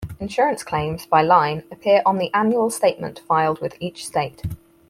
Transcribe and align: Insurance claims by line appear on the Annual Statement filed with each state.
Insurance 0.19 0.63
claims 0.63 1.05
by 1.05 1.21
line 1.21 1.63
appear 1.69 2.01
on 2.07 2.17
the 2.17 2.33
Annual 2.33 2.71
Statement 2.71 3.19
filed 3.27 3.61
with 3.61 3.77
each 3.79 4.03
state. 4.07 4.41